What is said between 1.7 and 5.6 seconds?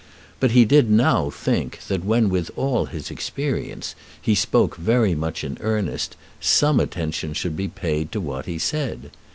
that when, with all his experience, he spoke very much in